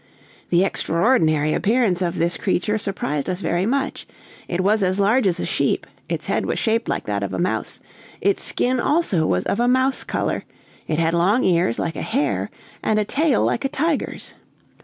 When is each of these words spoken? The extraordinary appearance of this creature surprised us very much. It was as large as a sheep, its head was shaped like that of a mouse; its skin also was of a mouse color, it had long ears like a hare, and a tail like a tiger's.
The 0.49 0.63
extraordinary 0.65 1.53
appearance 1.53 2.01
of 2.01 2.15
this 2.15 2.35
creature 2.35 2.79
surprised 2.79 3.29
us 3.29 3.39
very 3.39 3.67
much. 3.67 4.07
It 4.47 4.61
was 4.61 4.81
as 4.81 4.99
large 4.99 5.27
as 5.27 5.39
a 5.39 5.45
sheep, 5.45 5.85
its 6.09 6.25
head 6.25 6.47
was 6.47 6.57
shaped 6.57 6.89
like 6.89 7.03
that 7.05 7.21
of 7.21 7.33
a 7.33 7.37
mouse; 7.37 7.79
its 8.19 8.41
skin 8.43 8.79
also 8.79 9.27
was 9.27 9.45
of 9.45 9.59
a 9.59 9.67
mouse 9.67 10.03
color, 10.03 10.43
it 10.87 10.97
had 10.97 11.13
long 11.13 11.43
ears 11.43 11.77
like 11.77 11.95
a 11.95 12.01
hare, 12.01 12.49
and 12.81 12.97
a 12.97 13.05
tail 13.05 13.43
like 13.43 13.63
a 13.63 13.69
tiger's. 13.69 14.33